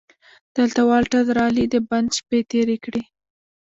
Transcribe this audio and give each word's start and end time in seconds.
دلته 0.57 0.81
والټر 0.89 1.23
رالي 1.37 1.65
د 1.73 1.75
بند 1.89 2.09
شپې 2.17 2.39
تېرې 2.51 2.77
کړې. 2.83 3.03